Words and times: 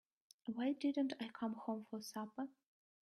Why 0.47 0.73
didn't 0.73 1.13
I 1.19 1.27
come 1.27 1.53
home 1.53 1.85
for 1.91 2.01
supper? 2.01 2.47